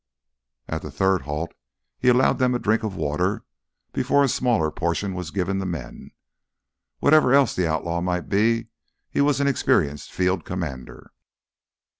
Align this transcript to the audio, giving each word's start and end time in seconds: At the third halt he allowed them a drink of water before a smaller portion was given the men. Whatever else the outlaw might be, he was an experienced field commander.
At 0.67 0.81
the 0.81 0.89
third 0.89 1.21
halt 1.29 1.53
he 1.99 2.07
allowed 2.07 2.39
them 2.39 2.55
a 2.55 2.57
drink 2.57 2.81
of 2.81 2.95
water 2.95 3.43
before 3.93 4.23
a 4.23 4.27
smaller 4.27 4.71
portion 4.71 5.13
was 5.13 5.29
given 5.29 5.59
the 5.59 5.65
men. 5.67 6.09
Whatever 6.97 7.35
else 7.35 7.55
the 7.55 7.67
outlaw 7.67 8.01
might 8.01 8.27
be, 8.27 8.69
he 9.11 9.21
was 9.21 9.39
an 9.39 9.45
experienced 9.45 10.11
field 10.11 10.43
commander. 10.43 11.11